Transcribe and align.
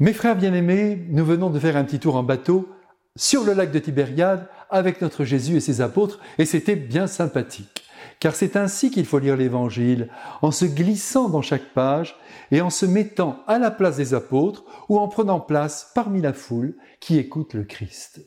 Mes 0.00 0.12
frères 0.12 0.36
bien-aimés, 0.36 1.04
nous 1.08 1.24
venons 1.24 1.50
de 1.50 1.58
faire 1.58 1.76
un 1.76 1.82
petit 1.82 1.98
tour 1.98 2.14
en 2.14 2.22
bateau 2.22 2.68
sur 3.16 3.42
le 3.42 3.52
lac 3.52 3.72
de 3.72 3.80
Tibériade 3.80 4.46
avec 4.70 5.00
notre 5.00 5.24
Jésus 5.24 5.56
et 5.56 5.60
ses 5.60 5.80
apôtres, 5.80 6.20
et 6.38 6.44
c'était 6.44 6.76
bien 6.76 7.08
sympathique. 7.08 7.82
Car 8.20 8.36
c'est 8.36 8.54
ainsi 8.54 8.92
qu'il 8.92 9.06
faut 9.06 9.18
lire 9.18 9.36
l'Évangile, 9.36 10.08
en 10.40 10.52
se 10.52 10.66
glissant 10.66 11.28
dans 11.28 11.42
chaque 11.42 11.74
page 11.74 12.14
et 12.52 12.60
en 12.60 12.70
se 12.70 12.86
mettant 12.86 13.42
à 13.48 13.58
la 13.58 13.72
place 13.72 13.96
des 13.96 14.14
apôtres 14.14 14.64
ou 14.88 15.00
en 15.00 15.08
prenant 15.08 15.40
place 15.40 15.90
parmi 15.96 16.20
la 16.20 16.32
foule 16.32 16.76
qui 17.00 17.18
écoute 17.18 17.54
le 17.54 17.64
Christ. 17.64 18.20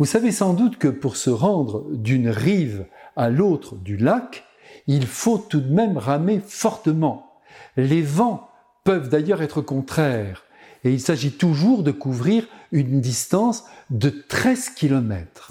Vous 0.00 0.06
savez 0.06 0.32
sans 0.32 0.54
doute 0.54 0.78
que 0.78 0.88
pour 0.88 1.16
se 1.16 1.30
rendre 1.30 1.86
d'une 1.92 2.28
rive 2.28 2.86
à 3.14 3.30
l'autre 3.30 3.76
du 3.76 3.96
lac, 3.96 4.42
il 4.88 5.06
faut 5.06 5.38
tout 5.38 5.60
de 5.60 5.72
même 5.72 5.98
ramer 5.98 6.40
fortement. 6.44 7.40
Les 7.76 8.02
vents 8.02 8.48
peuvent 8.82 9.08
d'ailleurs 9.08 9.40
être 9.40 9.60
contraires 9.60 10.43
et 10.84 10.92
il 10.92 11.00
s'agit 11.00 11.32
toujours 11.32 11.82
de 11.82 11.90
couvrir 11.90 12.46
une 12.70 13.00
distance 13.00 13.64
de 13.90 14.10
13 14.10 14.70
km. 14.70 15.48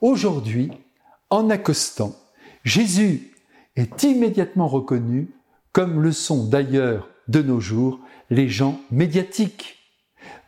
Aujourd'hui, 0.00 0.70
en 1.30 1.50
accostant, 1.50 2.14
Jésus 2.62 3.32
est 3.76 4.02
immédiatement 4.02 4.68
reconnu 4.68 5.30
comme 5.72 6.00
le 6.02 6.12
sont 6.12 6.46
d'ailleurs 6.46 7.08
de 7.26 7.42
nos 7.42 7.58
jours 7.58 8.00
les 8.30 8.48
gens 8.48 8.80
médiatiques. 8.90 9.78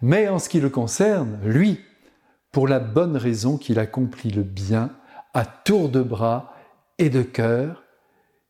Mais 0.03 0.29
en 0.29 0.39
ce 0.39 0.49
qui 0.49 0.61
le 0.61 0.71
concerne, 0.71 1.39
lui, 1.45 1.81
pour 2.53 2.69
la 2.69 2.79
bonne 2.79 3.17
raison 3.17 3.57
qu'il 3.57 3.79
accomplit 3.79 4.31
le 4.31 4.43
bien 4.43 4.91
à 5.35 5.45
tour 5.45 5.89
de 5.89 6.03
bras 6.03 6.55
et 6.99 7.11
de 7.11 7.23
cœur, 7.23 7.85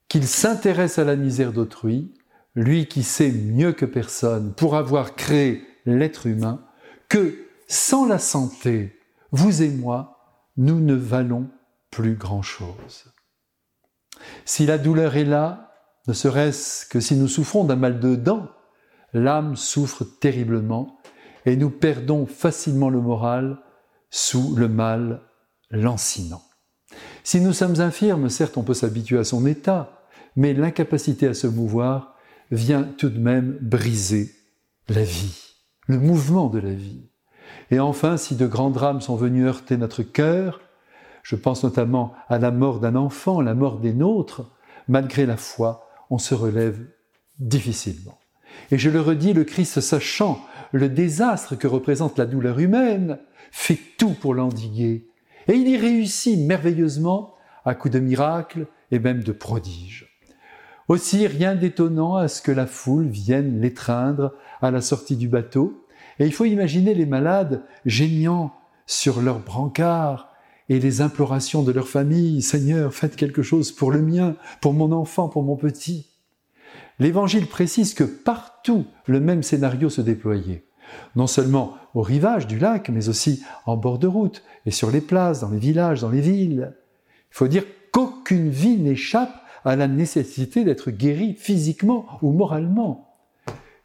qu'il 0.09 0.27
s'intéresse 0.27 0.99
à 0.99 1.05
la 1.05 1.17
misère 1.17 1.53
d'autrui, 1.53 2.15
lui 2.57 2.87
qui 2.87 3.03
sait 3.03 3.31
mieux 3.31 3.73
que 3.73 3.85
personne, 3.85 4.55
pour 4.55 4.75
avoir 4.75 5.15
créé 5.15 5.63
l'être 5.85 6.27
humain, 6.27 6.65
que 7.09 7.37
sans 7.69 8.07
la 8.07 8.19
santé, 8.19 8.99
vous 9.31 9.63
et 9.63 9.69
moi, 9.69 10.43
nous 10.57 10.81
ne 10.81 10.95
valons 10.95 11.49
plus 11.91 12.15
grand-chose. 12.15 13.13
Si 14.47 14.65
la 14.65 14.79
douleur 14.79 15.17
est 15.17 15.25
là, 15.25 15.75
ne 16.09 16.15
serait-ce 16.15 16.87
que 16.87 17.01
si 17.01 17.15
nous 17.17 17.29
souffrons 17.29 17.65
d'un 17.65 17.77
mal 17.77 18.01
de 18.01 18.17
dents, 18.17 18.49
l'âme 19.13 19.55
souffre 19.55 20.05
terriblement 20.05 20.99
et 21.45 21.57
nous 21.57 21.71
perdons 21.71 22.27
facilement 22.27 22.89
le 22.89 23.01
moral 23.01 23.59
sous 24.09 24.57
le 24.57 24.69
mal 24.69 25.23
lancinant. 25.71 26.43
Si 27.23 27.41
nous 27.41 27.53
sommes 27.53 27.81
infirmes, 27.81 28.31
certes 28.31 28.57
on 28.57 28.63
peut 28.63 28.75
s'habituer 28.75 29.19
à 29.19 29.25
son 29.25 29.45
état, 29.47 30.05
mais 30.37 30.55
l'incapacité 30.55 31.27
à 31.27 31.35
se 31.35 31.47
mouvoir 31.47 32.16
vient 32.51 32.83
tout 32.83 33.09
de 33.09 33.19
même 33.19 33.59
briser 33.61 34.31
la 34.89 35.03
vie, 35.03 35.55
le 35.87 35.99
mouvement 35.99 36.49
de 36.49 36.59
la 36.59 36.73
vie. 36.73 37.09
Et 37.71 37.81
enfin, 37.81 38.17
si 38.17 38.37
de 38.37 38.47
grands 38.47 38.71
drames 38.71 39.01
sont 39.01 39.17
venus 39.17 39.47
heurter 39.47 39.77
notre 39.77 40.03
cœur, 40.03 40.61
je 41.23 41.35
pense 41.35 41.65
notamment 41.65 42.15
à 42.29 42.39
la 42.39 42.51
mort 42.51 42.79
d'un 42.79 42.95
enfant, 42.95 43.41
la 43.41 43.55
mort 43.55 43.81
des 43.81 43.93
nôtres, 43.93 44.53
malgré 44.87 45.27
la 45.27 45.37
foi, 45.37 45.89
on 46.11 46.19
se 46.19 46.35
relève 46.35 46.79
difficilement. 47.41 48.19
Et 48.71 48.79
je 48.79 48.91
le 48.91 49.01
redis, 49.01 49.33
le 49.33 49.45
Christ 49.45 49.81
sachant 49.81 50.41
le 50.73 50.89
désastre 50.89 51.57
que 51.57 51.67
représente 51.67 52.19
la 52.19 52.27
douleur 52.27 52.59
humaine, 52.59 53.19
fait 53.51 53.79
tout 53.99 54.15
pour 54.15 54.35
l'endiguer. 54.35 55.09
Et 55.49 55.55
il 55.55 55.69
y 55.69 55.77
réussit 55.77 56.39
merveilleusement 56.39 57.35
à 57.65 57.75
coups 57.75 57.95
de 57.95 58.01
miracles 58.01 58.67
et 58.91 58.99
même 58.99 59.23
de 59.23 59.33
prodiges. 59.33 60.16
Aussi, 60.89 61.27
rien 61.27 61.55
d'étonnant 61.57 62.15
à 62.17 62.29
ce 62.29 62.41
que 62.41 62.53
la 62.53 62.67
foule 62.67 63.09
vienne 63.09 63.61
l'étreindre 63.61 64.33
à 64.63 64.71
la 64.71 64.81
sortie 64.81 65.17
du 65.17 65.29
bateau, 65.29 65.85
et 66.19 66.27
il 66.27 66.33
faut 66.33 66.45
imaginer 66.45 66.95
les 66.95 67.07
malades 67.07 67.63
geignant 67.85 68.55
sur 68.87 69.21
leurs 69.21 69.41
brancards 69.41 70.33
et 70.69 70.79
les 70.79 71.01
implorations 71.01 71.63
de 71.63 71.73
leur 71.73 71.89
famille, 71.89 72.43
Seigneur, 72.43 72.95
faites 72.95 73.17
quelque 73.17 73.43
chose 73.43 73.73
pour 73.73 73.91
le 73.91 74.01
mien, 74.01 74.37
pour 74.61 74.73
mon 74.73 74.93
enfant, 74.93 75.29
pour 75.29 75.43
mon 75.43 75.57
petit. 75.57 76.09
L'Évangile 76.99 77.47
précise 77.47 77.95
que 77.95 78.05
partout 78.05 78.87
le 79.07 79.21
même 79.21 79.43
scénario 79.43 79.91
se 79.91 80.01
déployait, 80.01 80.65
non 81.15 81.27
seulement 81.27 81.77
au 81.95 82.03
rivage 82.03 82.47
du 82.47 82.59
lac, 82.59 82.89
mais 82.89 83.09
aussi 83.09 83.43
en 83.67 83.77
bord 83.77 83.99
de 83.99 84.07
route 84.07 84.43
et 84.65 84.71
sur 84.71 84.91
les 84.91 85.01
places, 85.01 85.41
dans 85.41 85.51
les 85.51 85.59
villages, 85.59 86.01
dans 86.01 86.11
les 86.11 86.21
villes. 86.21 86.75
Il 87.31 87.35
faut 87.37 87.49
dire 87.49 87.65
qu'aucune 87.93 88.51
vie 88.51 88.79
n'échappe 88.79 89.43
à 89.67 89.77
la 89.77 89.89
nécessité 89.89 90.65
d'être 90.65 90.91
guéri 90.91 91.35
physiquement 91.35 92.07
ou 92.23 92.33
moralement. 92.33 93.17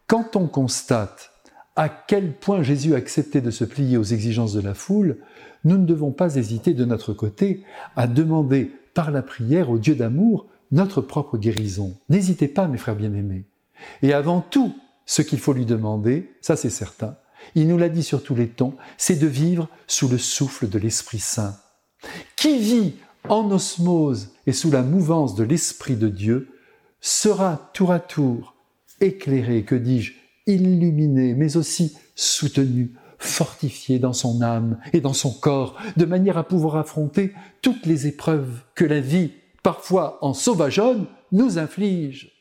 Quand 0.07 0.35
on 0.35 0.47
constate 0.47 1.31
à 1.75 1.89
quel 1.89 2.33
point 2.33 2.61
Jésus 2.61 2.95
acceptait 2.95 3.41
de 3.41 3.51
se 3.51 3.63
plier 3.63 3.97
aux 3.97 4.03
exigences 4.03 4.53
de 4.53 4.61
la 4.61 4.73
foule, 4.73 5.17
nous 5.63 5.77
ne 5.77 5.85
devons 5.85 6.11
pas 6.11 6.35
hésiter 6.35 6.73
de 6.73 6.85
notre 6.85 7.13
côté 7.13 7.63
à 7.95 8.07
demander 8.07 8.71
par 8.93 9.09
la 9.09 9.21
prière 9.21 9.69
au 9.69 9.79
Dieu 9.79 9.95
d'amour 9.95 10.47
notre 10.71 11.01
propre 11.01 11.37
guérison. 11.37 11.97
N'hésitez 12.09 12.47
pas, 12.47 12.67
mes 12.67 12.77
frères 12.77 12.95
bien-aimés. 12.95 13.45
Et 14.03 14.13
avant 14.13 14.41
tout, 14.41 14.75
ce 15.05 15.21
qu'il 15.21 15.39
faut 15.39 15.53
lui 15.53 15.65
demander, 15.65 16.31
ça 16.41 16.55
c'est 16.55 16.69
certain, 16.69 17.17
il 17.55 17.67
nous 17.67 17.77
l'a 17.77 17.89
dit 17.89 18.03
sur 18.03 18.21
tous 18.21 18.35
les 18.35 18.49
tons, 18.49 18.75
c'est 18.97 19.19
de 19.19 19.27
vivre 19.27 19.67
sous 19.87 20.07
le 20.07 20.19
souffle 20.19 20.69
de 20.69 20.77
l'Esprit 20.77 21.19
Saint. 21.19 21.55
Qui 22.35 22.59
vit 22.59 22.95
en 23.29 23.49
osmose 23.51 24.29
et 24.47 24.51
sous 24.51 24.71
la 24.71 24.81
mouvance 24.81 25.35
de 25.35 25.43
l'Esprit 25.43 25.95
de 25.95 26.07
Dieu, 26.07 26.49
sera 26.99 27.71
tour 27.73 27.91
à 27.91 27.99
tour 27.99 28.55
éclairé, 28.99 29.63
que 29.63 29.75
dis-je, 29.75 30.13
illuminé, 30.47 31.33
mais 31.33 31.57
aussi 31.57 31.97
soutenu, 32.15 32.93
fortifié 33.17 33.99
dans 33.99 34.13
son 34.13 34.41
âme 34.41 34.79
et 34.93 35.01
dans 35.01 35.13
son 35.13 35.31
corps, 35.31 35.75
de 35.97 36.05
manière 36.05 36.37
à 36.37 36.47
pouvoir 36.47 36.77
affronter 36.77 37.33
toutes 37.61 37.85
les 37.85 38.07
épreuves 38.07 38.61
que 38.75 38.85
la 38.85 38.99
vie, 38.99 39.31
parfois 39.63 40.17
en 40.21 40.33
sauvageonne, 40.33 41.05
nous 41.31 41.57
inflige. 41.57 42.40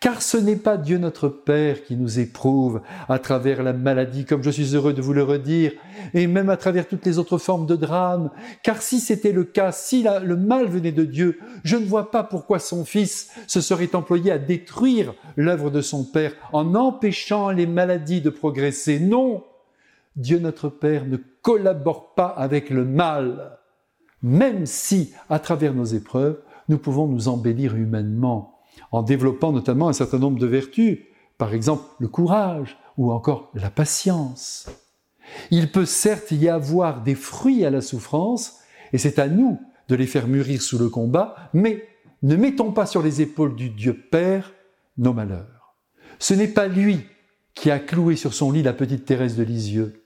Car 0.00 0.22
ce 0.22 0.36
n'est 0.36 0.56
pas 0.56 0.76
Dieu 0.76 0.98
notre 0.98 1.28
Père 1.28 1.82
qui 1.82 1.96
nous 1.96 2.20
éprouve 2.20 2.82
à 3.08 3.18
travers 3.18 3.62
la 3.62 3.72
maladie, 3.72 4.24
comme 4.24 4.44
je 4.44 4.50
suis 4.50 4.76
heureux 4.76 4.92
de 4.92 5.02
vous 5.02 5.12
le 5.12 5.24
redire, 5.24 5.72
et 6.14 6.26
même 6.26 6.50
à 6.50 6.56
travers 6.56 6.86
toutes 6.86 7.04
les 7.04 7.18
autres 7.18 7.38
formes 7.38 7.66
de 7.66 7.74
drame. 7.74 8.30
Car 8.62 8.80
si 8.80 9.00
c'était 9.00 9.32
le 9.32 9.44
cas, 9.44 9.72
si 9.72 10.04
le 10.22 10.36
mal 10.36 10.68
venait 10.68 10.92
de 10.92 11.04
Dieu, 11.04 11.40
je 11.64 11.76
ne 11.76 11.84
vois 11.84 12.10
pas 12.10 12.22
pourquoi 12.22 12.60
son 12.60 12.84
Fils 12.84 13.30
se 13.46 13.60
serait 13.60 13.94
employé 13.94 14.30
à 14.30 14.38
détruire 14.38 15.14
l'œuvre 15.36 15.70
de 15.70 15.80
son 15.80 16.04
Père 16.04 16.34
en 16.52 16.74
empêchant 16.74 17.50
les 17.50 17.66
maladies 17.66 18.20
de 18.20 18.30
progresser. 18.30 19.00
Non, 19.00 19.42
Dieu 20.14 20.38
notre 20.38 20.68
Père 20.68 21.06
ne 21.06 21.16
collabore 21.42 22.14
pas 22.14 22.28
avec 22.28 22.70
le 22.70 22.84
mal, 22.84 23.58
même 24.22 24.66
si, 24.66 25.12
à 25.28 25.38
travers 25.38 25.74
nos 25.74 25.84
épreuves, 25.84 26.38
nous 26.68 26.78
pouvons 26.78 27.06
nous 27.06 27.28
embellir 27.28 27.74
humainement 27.74 28.57
en 28.92 29.02
développant 29.02 29.52
notamment 29.52 29.88
un 29.88 29.92
certain 29.92 30.18
nombre 30.18 30.38
de 30.38 30.46
vertus, 30.46 30.98
par 31.36 31.54
exemple 31.54 31.84
le 31.98 32.08
courage 32.08 32.76
ou 32.96 33.12
encore 33.12 33.50
la 33.54 33.70
patience. 33.70 34.68
Il 35.50 35.70
peut 35.70 35.84
certes 35.84 36.30
y 36.30 36.48
avoir 36.48 37.02
des 37.02 37.14
fruits 37.14 37.64
à 37.64 37.70
la 37.70 37.80
souffrance, 37.80 38.58
et 38.92 38.98
c'est 38.98 39.18
à 39.18 39.28
nous 39.28 39.60
de 39.88 39.94
les 39.94 40.06
faire 40.06 40.26
mûrir 40.26 40.62
sous 40.62 40.78
le 40.78 40.88
combat, 40.88 41.34
mais 41.52 41.84
ne 42.22 42.36
mettons 42.36 42.72
pas 42.72 42.86
sur 42.86 43.02
les 43.02 43.20
épaules 43.20 43.54
du 43.54 43.70
Dieu 43.70 43.94
Père 44.10 44.52
nos 44.96 45.12
malheurs. 45.12 45.76
Ce 46.18 46.34
n'est 46.34 46.48
pas 46.48 46.66
lui 46.66 47.00
qui 47.54 47.70
a 47.70 47.78
cloué 47.78 48.16
sur 48.16 48.34
son 48.34 48.50
lit 48.50 48.62
la 48.62 48.72
petite 48.72 49.04
Thérèse 49.04 49.36
de 49.36 49.42
Lisieux. 49.42 50.04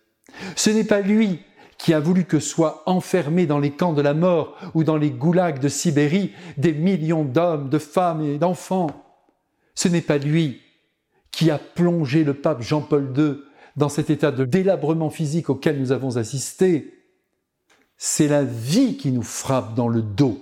Ce 0.56 0.70
n'est 0.70 0.84
pas 0.84 1.00
lui 1.00 1.40
qui 1.82 1.94
a 1.94 1.98
voulu 1.98 2.26
que 2.26 2.38
soient 2.38 2.84
enfermés 2.86 3.46
dans 3.46 3.58
les 3.58 3.72
camps 3.72 3.92
de 3.92 4.02
la 4.02 4.14
mort 4.14 4.56
ou 4.74 4.84
dans 4.84 4.96
les 4.96 5.10
goulags 5.10 5.58
de 5.58 5.66
Sibérie 5.68 6.30
des 6.56 6.72
millions 6.72 7.24
d'hommes, 7.24 7.70
de 7.70 7.78
femmes 7.78 8.22
et 8.22 8.38
d'enfants. 8.38 9.04
Ce 9.74 9.88
n'est 9.88 10.00
pas 10.00 10.18
lui 10.18 10.60
qui 11.32 11.50
a 11.50 11.58
plongé 11.58 12.22
le 12.22 12.34
pape 12.34 12.62
Jean-Paul 12.62 13.12
II 13.16 13.34
dans 13.74 13.88
cet 13.88 14.10
état 14.10 14.30
de 14.30 14.44
délabrement 14.44 15.10
physique 15.10 15.50
auquel 15.50 15.80
nous 15.80 15.90
avons 15.90 16.18
assisté. 16.18 17.02
C'est 17.96 18.28
la 18.28 18.44
vie 18.44 18.96
qui 18.96 19.10
nous 19.10 19.22
frappe 19.22 19.74
dans 19.74 19.88
le 19.88 20.02
dos. 20.02 20.40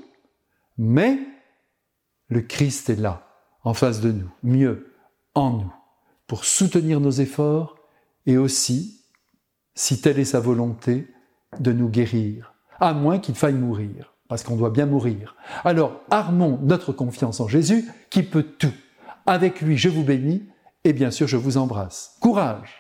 Mais 0.77 1.21
le 2.29 2.43
Christ 2.43 2.91
est 2.91 3.01
là, 3.01 3.27
en 3.65 3.73
face 3.73 4.03
de 4.03 4.13
nous, 4.13 4.31
mieux, 4.43 4.93
en 5.35 5.53
nous, 5.53 5.73
pour 6.27 6.45
soutenir 6.45 7.01
nos 7.01 7.13
efforts 7.13 7.79
et 8.27 8.37
aussi, 8.37 9.07
si 9.75 10.03
telle 10.03 10.19
est 10.19 10.27
sa 10.27 10.41
volonté, 10.41 11.09
de 11.59 11.73
nous 11.73 11.89
guérir, 11.89 12.55
à 12.79 12.93
moins 12.93 13.19
qu'il 13.19 13.35
faille 13.35 13.55
mourir, 13.55 14.15
parce 14.29 14.43
qu'on 14.43 14.57
doit 14.57 14.71
bien 14.71 14.87
mourir. 14.87 15.35
Alors 15.65 16.01
armons 16.11 16.59
notre 16.63 16.93
confiance 16.93 17.41
en 17.41 17.49
Jésus 17.49 17.89
qui 18.11 18.23
peut 18.23 18.45
tout. 18.45 18.73
Avec 19.27 19.61
lui, 19.61 19.77
je 19.77 19.89
vous 19.89 20.05
bénis 20.05 20.49
et 20.85 20.93
bien 20.93 21.11
sûr, 21.11 21.27
je 21.27 21.37
vous 21.37 21.57
embrasse. 21.57 22.17
Courage 22.21 22.80